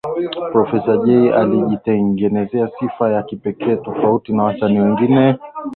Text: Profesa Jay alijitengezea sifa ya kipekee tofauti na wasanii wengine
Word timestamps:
Profesa 0.51 0.97
Jay 1.05 1.29
alijitengezea 1.33 2.69
sifa 2.79 3.09
ya 3.09 3.23
kipekee 3.23 3.75
tofauti 3.75 4.33
na 4.33 4.43
wasanii 4.43 4.79
wengine 4.79 5.39